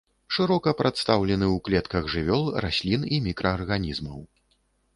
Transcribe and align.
Шырока 0.35 0.71
прадстаўлены 0.79 1.45
ў 1.49 1.57
клетках 1.67 2.09
жывёл, 2.15 2.43
раслін 2.67 3.07
і 3.17 3.21
мікраарганізмаў. 3.29 4.19